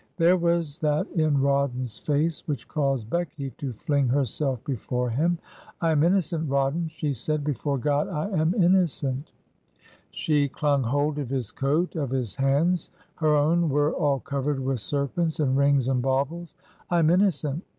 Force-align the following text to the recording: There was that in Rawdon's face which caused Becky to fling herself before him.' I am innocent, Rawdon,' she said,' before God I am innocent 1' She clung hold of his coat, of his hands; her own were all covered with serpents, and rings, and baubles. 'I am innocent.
There 0.17 0.35
was 0.35 0.79
that 0.79 1.05
in 1.11 1.39
Rawdon's 1.39 1.99
face 1.99 2.47
which 2.47 2.67
caused 2.67 3.07
Becky 3.07 3.51
to 3.59 3.71
fling 3.71 4.07
herself 4.07 4.63
before 4.63 5.11
him.' 5.11 5.37
I 5.81 5.91
am 5.91 6.01
innocent, 6.01 6.49
Rawdon,' 6.49 6.87
she 6.87 7.13
said,' 7.13 7.43
before 7.43 7.77
God 7.77 8.07
I 8.07 8.27
am 8.29 8.55
innocent 8.55 9.25
1' 9.25 9.25
She 10.09 10.49
clung 10.49 10.81
hold 10.81 11.19
of 11.19 11.29
his 11.29 11.51
coat, 11.51 11.95
of 11.95 12.09
his 12.09 12.33
hands; 12.35 12.89
her 13.17 13.35
own 13.35 13.69
were 13.69 13.93
all 13.93 14.19
covered 14.19 14.59
with 14.59 14.79
serpents, 14.79 15.39
and 15.39 15.55
rings, 15.55 15.87
and 15.87 16.01
baubles. 16.01 16.55
'I 16.89 16.97
am 16.97 17.09
innocent. 17.11 17.63